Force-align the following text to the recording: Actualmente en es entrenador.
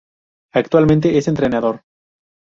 Actualmente 0.53 1.09
en 1.09 1.15
es 1.17 1.27
entrenador. 1.27 1.83